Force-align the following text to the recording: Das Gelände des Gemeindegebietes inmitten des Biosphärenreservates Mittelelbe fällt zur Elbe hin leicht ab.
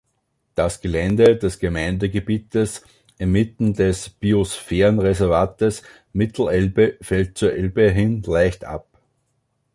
Das 0.55 0.81
Gelände 0.81 1.37
des 1.37 1.59
Gemeindegebietes 1.59 2.81
inmitten 3.19 3.75
des 3.75 4.09
Biosphärenreservates 4.09 5.83
Mittelelbe 6.11 6.97
fällt 7.01 7.37
zur 7.37 7.53
Elbe 7.53 7.91
hin 7.91 8.23
leicht 8.23 8.65
ab. 8.65 8.87